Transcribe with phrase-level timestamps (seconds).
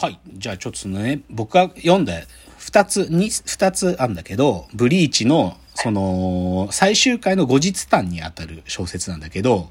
[0.00, 0.20] はい。
[0.32, 2.12] じゃあちょっとそのね、僕が読んだ
[2.56, 9.70] 二つ、に、二つあるんだけど、ブリーチの、その、最終回の後日談にあたる小説なんだけど、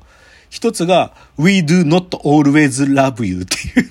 [0.50, 3.90] 一つが、We do not always love you っていう、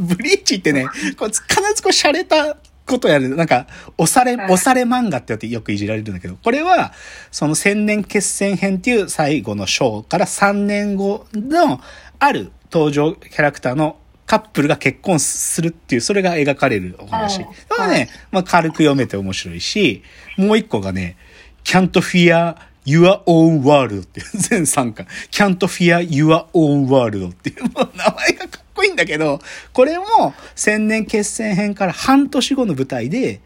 [0.00, 0.86] ブリーチってね、
[1.16, 1.40] こう必
[1.76, 3.36] ずこう洒落たことやる。
[3.36, 6.94] なんか、押され、はい押され漫画ってやってよくいじられるんだけど、これは、
[7.30, 11.80] その千年決戦編っていう最後の章から3年後の、
[12.18, 17.42] ある登場キャラクターのカップルが結婚するっていう、それが描かれるお話。
[17.42, 20.02] はいだからね、まあ軽く読めて面白いし、
[20.36, 21.16] もう一個がね、
[21.64, 25.06] Can't Fear Your Own World っていう全3巻。
[25.30, 29.40] Can't Fear Your Own World っていう、もう名前がかっこいいんだけど、
[29.72, 33.40] これも千年決戦編から半年後の舞台で、はい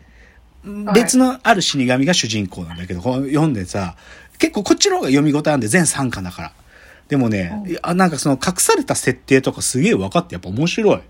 [0.93, 3.97] 別のある死神が主人公なんだけど、こう読んでさ、
[4.39, 6.53] 結構こっちの方が読み応えあるんで全3巻だから。
[7.11, 11.01] でもね、いやなんかその隠された設定とかすげえ分かってやっぱ面白い。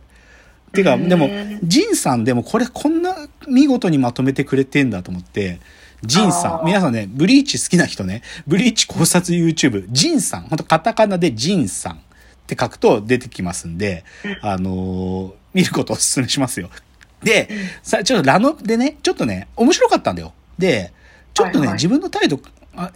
[0.72, 1.28] てか、うんでも、
[1.62, 3.14] ジンさんでもこれこんな
[3.46, 5.60] 見事にまとめてくれてんだと思って、
[6.02, 11.98] ジンさん、皆さんね、ブリーチ好きな人ね、ブリーチ考察 YouTube、ジンさん、ほんとカタカナでジンさんっ
[12.46, 14.04] て書くと出てきますんで、
[14.40, 16.70] あのー見ることをお勧めしますよ。
[17.22, 17.48] で、
[17.82, 20.32] さ、ちょっとラノでね、ちょっとね、面白かったんだよ。
[20.58, 20.92] で、
[21.34, 21.74] ちょっとね、はいはい。
[21.74, 22.40] 自分の態度、
[22.76, 22.92] あ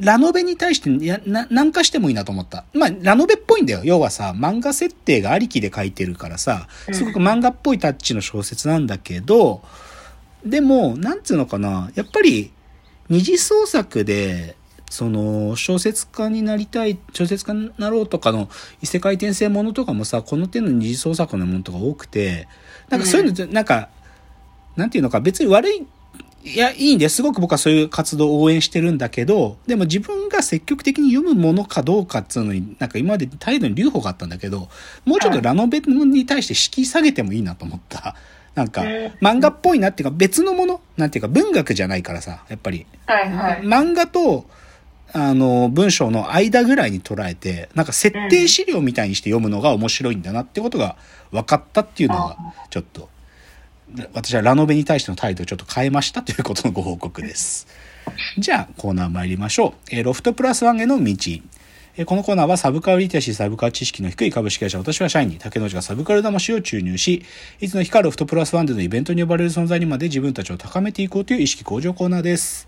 [0.00, 2.64] ラノベに対していやな何かしてもいいなと思った。
[2.72, 3.82] まあ、ラノベっぽいんだよ。
[3.84, 9.62] 要はさ、漫画設定がありきで書いてるからさ、すごく漫画っぽいタッチの小説なんだけど、
[10.44, 12.50] でも、なんつうのかな、やっぱり、
[13.08, 14.56] 二次創作で、
[14.90, 18.48] その、小説家になりたい、小説家になろうとかの
[18.82, 22.48] 異世界転生ものとかもさ、この手の二次創作のものとか多くて、
[22.88, 23.88] なんかそういうのって、なんか、
[24.76, 25.86] なんていうのか、別に悪い、
[26.44, 27.16] いや、いいんです。
[27.16, 34.68] すごく僕はそういう活動を応援してるんだけど、でも自分が積極的に読むものかどうかっていうのに、なんか今まで態度に留保があったんだけど、
[35.04, 38.16] もうちょっとラノベに対して敷居下げてもいいなと思った。
[38.54, 38.82] なんか、
[39.20, 42.86] 漫画っぽいなっていうか別のものなんていうか文学じゃないからさ、やっぱり。
[43.06, 43.60] はいはい。
[43.60, 44.46] 漫画と、
[45.14, 50.96] あの、文章の間ぐらいに捉えて、なんか設定資料みたいにして読むのが面白いんだなってことが
[51.30, 52.36] 分かったっていうのが、
[52.70, 53.08] ちょっと、
[54.12, 57.66] 私はラノベに対しての態度をちょっと変えましたということのご報告です。
[58.38, 59.72] じゃあ、コーナー参りましょう。
[59.90, 61.14] えーロフトプラスワンへの道。
[61.96, 67.22] えーこのコーナーはサブカルリテラシー、サブカル知識の低い株式会社、私は社員に竹之内がサブカル魂を注入し、
[67.60, 72.66] いつの日かロフトプラスワンでのイベントに呼ばれる存在にまで自分たちを高めていこうという意識向上コーナーです。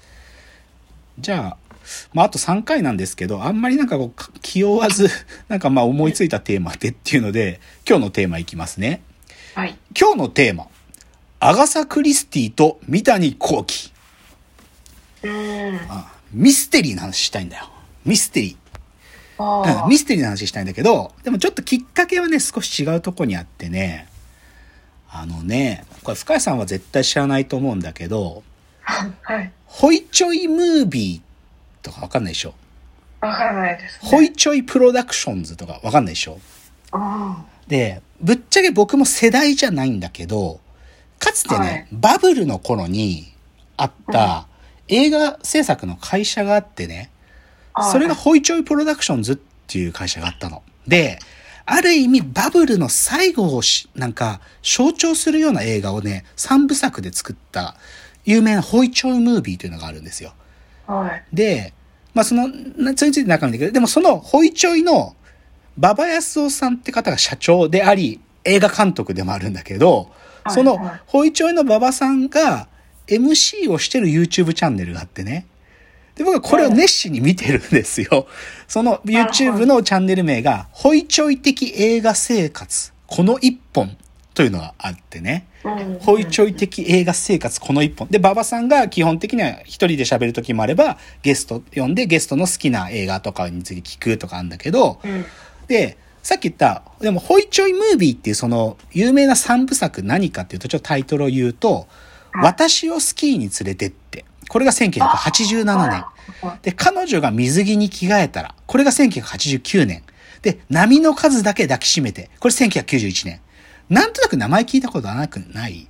[1.19, 1.57] じゃあ、
[2.13, 5.09] まあ、あと3回なんですけど、あんまりなんかこうか、気負わず、
[5.49, 9.03] なんかまあ思いついたテーマでっていうので、今日のテーマいきますね。
[9.55, 9.77] はい。
[9.99, 10.69] 今日のテーマ。
[11.47, 13.93] アガサ・クリスティと三谷幸喜。
[16.33, 17.69] ミステリーな話したいんだよ。
[18.07, 19.87] ミステリー。
[19.87, 24.09] ミステリーな話したいんだけど、でもちょっときっかけはね、少し違うとこにあってね、
[25.11, 28.43] あのね、これ深谷さんは絶対知らないと思うんだけど、
[28.81, 29.53] はい。
[29.67, 32.55] ホイチョイムービーとかわかんないでしょ？
[33.21, 34.09] わからないです、ね。
[34.11, 36.41] ホイチョイプロダクションズとかわかんないでしょ？
[36.93, 40.61] あで、ぶっちゃけ僕も世代じゃないんだけど、
[41.25, 43.33] かつてね、はいバブルの頃に
[43.77, 44.47] あった
[44.89, 47.11] 映画制作の会社があってね、
[47.73, 47.85] あ。
[47.91, 49.37] それがホイチョイプロダクションズっ
[49.67, 50.63] ていう会社があったの。
[50.87, 51.19] で、
[51.67, 57.77] ある意味バブルの最後をし、なんか象徴するような映画をね、三部作で作った
[58.25, 60.35] 有名なホイチョイムービーというのがあるんですよ。
[60.87, 61.25] はい。
[61.33, 61.73] で、
[62.13, 65.17] まあその、なそれについて中身だけど、でもそのホイチョイの
[65.79, 70.07] 馬場康夫さんって方が社長であり、映画監督でもあるんだけど、はい
[70.51, 72.69] そのはいホイチョイの馬場さんが
[73.07, 75.47] MC をしてる YouTube チャンネルがあってね。
[76.17, 78.27] で、僕はこれを熱心に見てるんですよ。
[78.69, 83.97] その YouTube のチャンネル名が、ホイチョイ的映画生活、この一本
[84.33, 85.47] というのがあってね。
[85.65, 88.07] うんホイチョイ的映画生活この一本。
[88.09, 95.25] で、馬場さんが基本的には一人で喋る時もあれば、ゲスト呼んでゲストの好きな映画とかについて聞くとかあるんだけど、うん。
[95.67, 101.87] で、さっき言った、でも、ホイチョイムービーっていうその、有名な三部作何かっていうと、ちょっとタイトルを言うと、
[102.43, 104.25] 私をスキーに連れてって。
[104.49, 105.67] これが1987年。
[105.67, 106.05] はい
[106.63, 110.03] で、彼女が水着に着替えたら、これが1989年。
[110.43, 113.41] で、波の数だけ抱きしめて、これ1991年。
[113.91, 115.87] なんとなく名前聞いたことはなくない？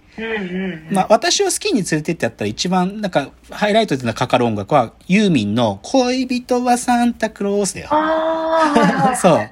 [0.91, 7.89] まあ、私をスキーに連れてってやったら一番、なんか、ハイライトでかかる音楽は、ユーミンの恋人はサンタクロースだよ。
[9.17, 9.51] そう。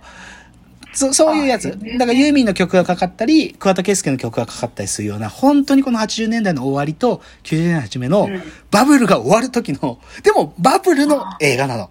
[0.93, 1.79] そそういうやつ。
[1.99, 11.91] だからユーミンの曲がかかったり、桑田佳祐の曲がかかったりするような、本当にこの80年代の終わりと90年代の初めのうんバブルが終わる時の、でもバブルの映画なの。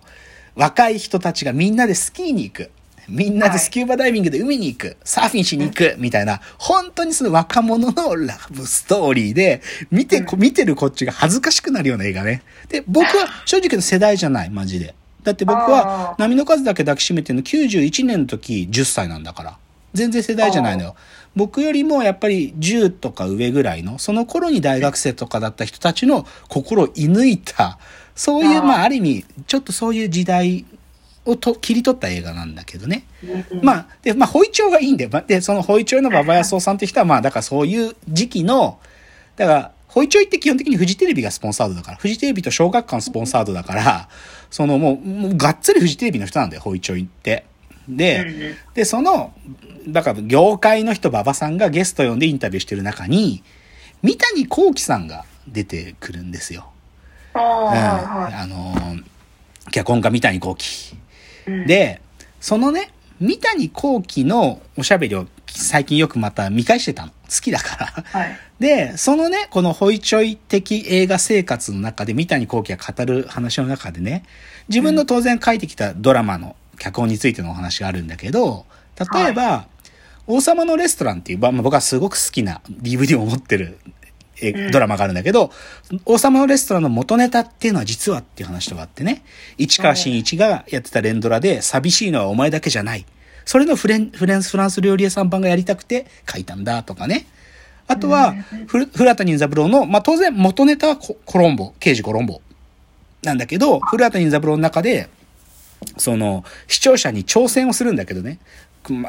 [0.56, 2.72] 若い人たちがみんなでスキーに行く。
[3.10, 12.42] みんなでスキューバダイビングで海に行く、サーフィンしに行く、みたいな、本当にその若者のラブストーリーで、見て、こ見てるこっちが恥ずかしくなるような映画ね。
[12.70, 14.96] で、僕は正直言うと世代じゃない、マジで。
[15.24, 19.58] だって僕は波の数だけ抱きしめての91年の時10歳なんだから。
[19.94, 20.96] 全然世代じゃないのよ。
[21.36, 27.78] 僕よりもやっぱり10とか上ぐらいの、その頃に大学生とかだった人たちの心を射抜いた、
[28.16, 30.66] そういう、まあある意味、ちょっとそういう時代
[31.26, 33.06] をと切り取った映画なんだけどね。
[33.24, 35.10] うんまあ、で、まあ、ホイチョウがいいんだよ。
[35.12, 38.80] まあで、そのホイチョウの馬場康夫さんって人は、まあ、だからそういう時期の、
[39.36, 44.08] だから、ホイチョイって基本的にフジテレビがスポンサードだから、フジテレビと小学館スポンサードだから、
[44.50, 47.44] そのもう、もうがっつりフジテレビの人なんだよ、ホイチョイって。
[47.90, 49.34] で、で、その、
[49.90, 53.44] だから業界の人、馬場さんがゲスト呼んでインタビューしてる中に、
[54.02, 56.72] 三谷幸喜さんが出てくるんですよ。
[57.34, 57.66] ああ、うん。
[57.66, 59.04] はいはあのー、
[59.72, 60.96] 脚本家三谷幸喜。
[61.68, 62.02] で、
[62.40, 67.12] そのね、三谷幸喜のおしゃべりを最近よくまた見返してたの。
[67.34, 68.04] 好きだから。
[68.20, 68.38] はい。
[68.60, 74.24] で、そのね、このホイチョイ的映画生活の中で三谷幸喜が語る話の中でね、
[74.68, 78.66] 自分の当然書いてきたドラマの脚本についてのお話があるんだけど、
[79.14, 79.68] 例えば、
[80.28, 83.80] 王様のレストランっていう、まあ僕はすごく好きな DVD を持ってる
[84.42, 85.52] えうんドラマがあるんだけど、
[86.06, 89.24] 王様のレストランの元ネタっていうのは実はっていう話とかあってね、
[89.58, 93.06] 市川新一がやってた連ドラで、寂しいのはお前だけじゃない。
[93.46, 97.26] それのフレン、フレンス、フランス料理屋さん版がやりたくて書いたんだとかね。
[97.88, 98.34] あとは、
[98.68, 102.42] ふ古畑任三郎の、まあ、当然元ネタはココロンボ、刑事コロンボ
[103.24, 105.10] なんだけど、古畑任三郎の中で、
[105.98, 108.40] その、視聴者に挑戦をするんだけどね。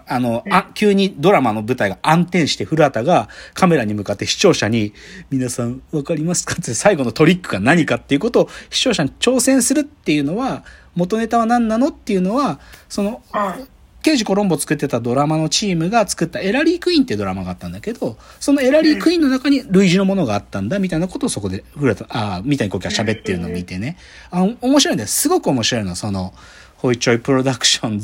[0.06, 4.92] あの、あ、急にドラマの舞台が暗転して、古畑がカメラに向かって視聴者に、
[5.30, 6.56] 皆さんわかりますか？
[6.60, 10.64] って最後のトリックが何かっていうことを視聴者に挑戦するっていうのは、
[10.94, 11.88] 元ネタは何なの？
[11.88, 13.68] っていうのは、その、うん。
[14.02, 23.96] 刑事コロンボ作ってたドラマのチームが作ったエラリークイーンってドラマがあったんだけど、そのエラリークイーンの中に類似のものがあったんだ、みたいなことをそこで、古田、ああ、みたいにこう喋ってるのを見てね。
[24.30, 25.08] あ面白いんだよ。
[25.08, 25.94] すごく面白いの。
[25.94, 26.34] その、
[26.76, 28.00] ホイチョイプロダクション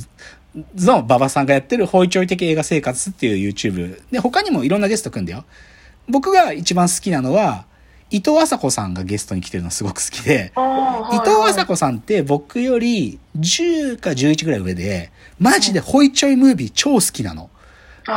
[0.85, 4.01] の馬場さんがやってるホイチョイ的映画生活っていう YouTube。
[4.12, 5.44] で、他にもいろんなゲスト組んだよ。
[6.09, 7.67] 僕が一番好きなのは、
[8.11, 10.53] 伊藤麻子さんがゲストに来てるのすごく好きで、
[11.12, 17.50] 伊藤麻子さんって僕より10か11ぐらい上で、マジでホイチョイムービー超好きなの。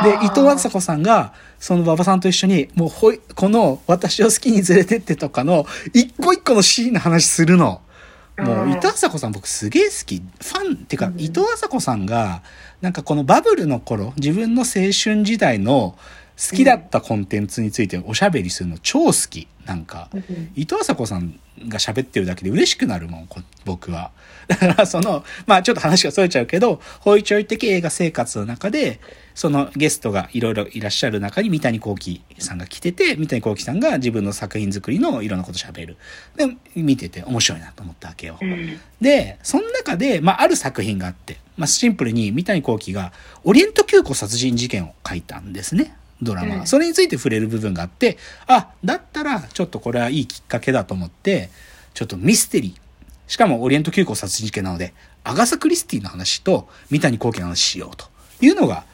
[0.02, 7.82] で、伊藤麻子さんが、その馬場さんと一緒に、もうほい、この私を好きに連れてってとかの、一個一個のシーンの話するの。
[8.38, 10.16] もう、うん伊藤麻子さん僕すげえ好き。
[10.16, 12.42] ファン、っていうか、うん伊藤麻子さんが、
[12.80, 15.96] なんかこのバブルの頃、自分の青春時代の
[16.50, 19.46] 好きだったコンテンツについておしゃべりするの超好き。
[19.66, 20.08] なんか。
[20.12, 20.22] うん
[20.54, 21.38] 伊藤麻子さん
[21.68, 24.10] が喋ってるだけで嬉しくなるもん、こ僕は。
[24.48, 29.00] だから、その、まあちょっと話が逸れちゃうけど、ホイチョイ的映画生活の中で、
[29.34, 35.96] そのゲストがいろいろいらっしゃる中に三谷幸喜さんが来てて、三谷幸喜さんが自分の作品作りのいろんなこと喋る。
[36.36, 38.38] で、見てて面白いなと思ったわけよ。
[38.40, 38.78] うん。
[39.00, 43.12] で、その中で、まあ、ある作品があって、まあ、シンプルに三谷幸喜が、
[43.44, 45.96] オリエント急行殺人事件を書いたんですね。
[46.22, 46.60] ドラマが。
[46.60, 51.50] うんそれについて触れる部分があって、あ、だったら、ちょっとこれはいいきっかけだと思って、
[51.94, 52.80] ちょっとミステリー。
[53.30, 58.06] しかも、オリエント急行殺人事件なので、アガサ・クリスティの話と、三谷幸喜の話しようと
[58.40, 58.84] いうのが、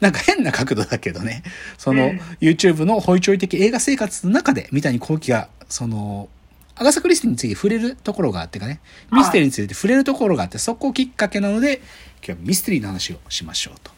[0.00, 1.42] なんか変な角度だけどね、
[1.78, 6.28] その、うん YouTube のホイチョイ的映画生活の中で、三谷幸喜が、その、
[6.76, 8.80] アガサ・クリスティについて触れるところがあってかね、
[9.12, 11.80] ミステリーについて触れるところがあって、そこをきっかけなので、
[12.26, 13.92] 今日はミステリーの話をしましょうと。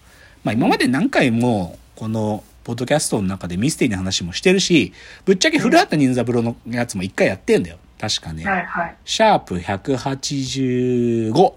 [0.44, 4.92] まあ今まで何回も、この、ポッドキャストの中でミステリーの話もしてるし、
[5.24, 7.78] ぶっちゃけ古畑任三郎のやつも一回やってんだよ。
[7.96, 8.44] 確かね。
[8.44, 8.96] はいはい。
[9.04, 11.52] シャープ185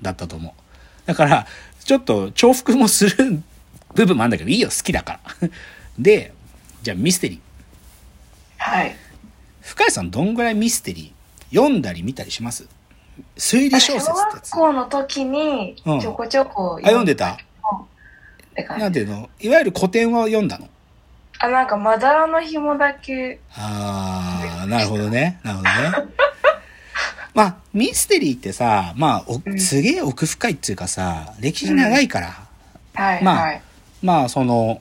[0.00, 0.52] だったと思う。
[1.04, 1.46] だから、
[1.84, 3.42] ちょっと重複もする
[3.94, 5.48] 部分もあるんだけど、いいよ、好きだから。
[5.98, 6.32] で、
[6.82, 7.40] じゃあミステリー。
[8.56, 8.96] はい。
[9.60, 11.54] 深谷さんどんぐらいミステリー？
[11.54, 12.66] 読んだり見たりします？
[13.36, 14.50] 推理小説小ってやつ。
[14.52, 17.36] 学校の時にうんちょこちょこあ、読んでた？
[18.56, 20.68] って感じなんていうのいわゆる古典は読んだの？
[21.38, 23.38] あ、なんかまだらの紐だけ。
[23.54, 25.38] あー、なるほどね。
[25.42, 26.08] なるほどね。
[27.34, 32.34] まあ、ミステリーってさ、まあ、おうんすげえ奥深いっていうかさ、歴史長いから、
[32.94, 33.62] まあはいはい。
[34.02, 34.80] まあ、その、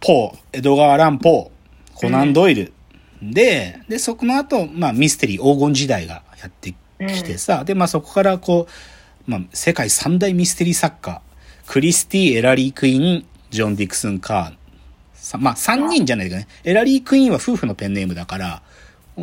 [0.00, 1.50] ポー、江戸川乱歩、
[1.94, 2.72] コナンドイル、
[3.22, 8.68] で、で、そこの後、まあ、ミステリー黄金時代がやってきてさ、で、まあ、そこからこ
[9.26, 11.22] う、まあ、世界三大ミステリー作家、
[11.68, 14.58] クリスティ、エラリー・クイーン、ジョン・ディクスン・カーン。
[15.12, 16.48] さまあ、三人じゃないけどね。
[16.64, 18.62] エラリー・クイーンは夫婦のペンネームだから、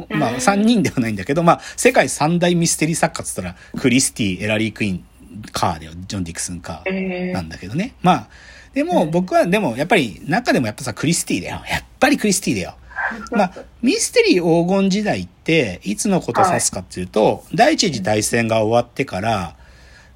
[0.09, 5.03] まあ、三人ではないんだけど、まあ、世界三大ミステリー作家って言ったら、クリスティ、エラリー・クイーン、
[5.53, 5.93] カーだよ。
[6.07, 6.93] ジョン・ディクスン・カー。
[6.93, 7.95] えなんだけどね。
[8.03, 8.27] まあ、
[8.75, 11.63] でも僕は、でもやっぱり、中でもやっぱさ、クリスティだよ。
[11.67, 12.75] やっぱりクリスティだよ。
[13.35, 19.55] まあ、ミステリー黄金時代って、いつのことを指すかっていうと、第一次大戦が終わってから、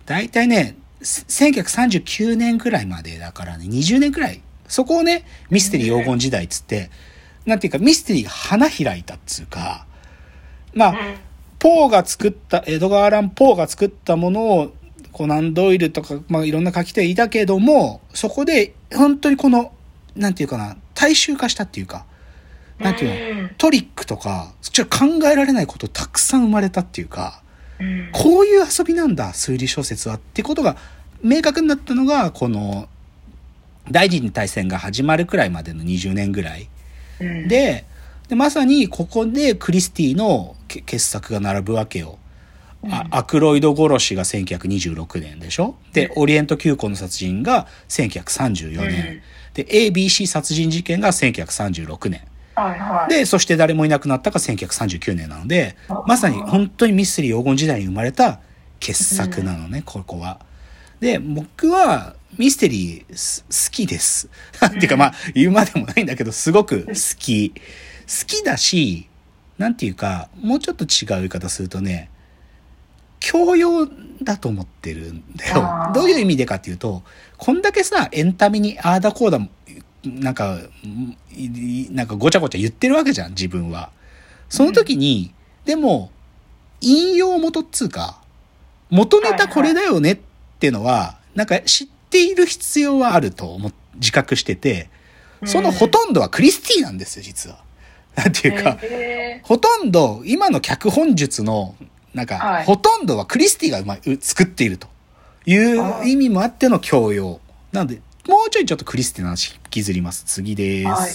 [0.06, 4.42] だいたいね、せ1939年くらいまでだからね、20年くらい。
[4.68, 6.90] そこをね、ミステリー黄金時代っつって、
[7.46, 9.86] なんていうか、ミステリーが花開いたっつうか、
[10.74, 10.96] まあ、
[11.58, 14.74] ポーが作った、エドガー・アラン・ポーが作ったものを、
[15.12, 19.74] コナン・ドイルとか、まあいろんな書き手いたけども、そこで本当にこの、
[20.16, 22.06] なんていうかな、大衆化したっていうか、
[22.78, 27.49] なんていうの、のトリックとか、ちょっと考えられないことたくさん生まれたっていうか、うん
[28.12, 30.78] こういう遊びなんだ、推理小説はってことが
[31.24, 32.88] 明確になったのが、この、
[33.92, 36.70] 第二次大戦が始まるくらいまでの20年ぐらい。
[37.20, 37.86] うんで、
[38.28, 42.20] でまさにここでクリスティのけ傑作が並ぶわけよ。
[42.84, 45.76] あアクロイド殺しが1926年でしょ？
[45.94, 49.22] で、オリエント急行の殺人が1934年。
[49.54, 52.22] で、ABC 殺人事件が1936年。
[52.60, 53.10] はいはい。
[53.10, 58.40] で、そして誰もいなくなったが1939年なのであ、まさに本当にミステリー黄金時代に生まれた
[58.80, 60.40] 傑作なのね、ここは。
[61.00, 64.30] で、僕はミステリーす好きです。
[64.66, 67.52] っていうかまあ、言うまでもないんだけど、すごく好き。
[67.52, 69.08] 好きだし、
[69.58, 72.10] なんていうか、もうちょっと違う言い方するとね、
[73.20, 73.88] 教養
[74.24, 77.04] だと思ってるんだよどういう意味でかっていうと、
[77.38, 79.40] こんだけさ、エンタメにああだこうだ、
[80.04, 80.60] なんか、
[81.32, 83.92] いいなんかごちゃごちゃ言ってるわけじゃん、自分は。
[84.48, 85.34] その時に、
[85.66, 86.12] でも、
[86.82, 88.22] 引用元っつうか、
[88.90, 90.20] 元ネタこれだよねっ
[90.60, 94.90] ていうのは、なんか知っている必要はあると思っ自覚してて、
[95.46, 97.60] そのほとんどはクリスティなんですよ、実は。
[98.16, 101.76] なんていうか、えほとんど、今の脚本術の、
[102.14, 104.88] なんか、はいほとんどはクリスティがうまいう作っていると
[105.46, 107.40] いう意味もあっての教養。
[107.72, 110.24] なので、もうちょいちょっとクリスティの話引きずります。
[110.26, 110.88] 次です。
[110.88, 111.12] はい